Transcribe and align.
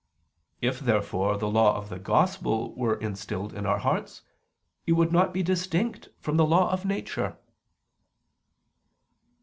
If 0.61 0.79
therefore 0.79 1.37
the 1.37 1.47
law 1.47 1.77
of 1.77 1.89
the 1.89 1.99
Gospel 1.99 2.73
were 2.73 2.95
instilled 2.95 3.53
in 3.53 3.67
our 3.67 3.77
hearts, 3.77 4.23
it 4.87 4.93
would 4.93 5.11
not 5.11 5.31
be 5.31 5.43
distinct 5.43 6.09
from 6.17 6.37
the 6.37 6.45
law 6.47 6.71
of 6.71 6.85
nature. 6.85 7.37